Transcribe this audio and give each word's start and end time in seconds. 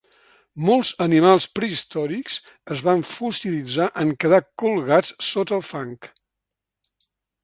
Molts 0.67 0.89
animals 1.03 1.45
prehistòrics 1.57 2.37
es 2.75 2.81
van 2.87 3.05
fossilitzar 3.09 3.87
en 4.05 4.13
quedar 4.25 4.39
colgats 4.63 5.13
sota 5.29 5.57
el 5.59 5.63
fang. 5.69 5.97